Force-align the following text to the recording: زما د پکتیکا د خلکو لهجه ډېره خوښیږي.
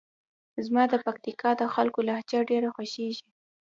زما 0.65 0.83
د 0.91 0.93
پکتیکا 1.05 1.49
د 1.57 1.63
خلکو 1.73 1.99
لهجه 2.07 2.39
ډېره 2.49 2.69
خوښیږي. 2.75 3.27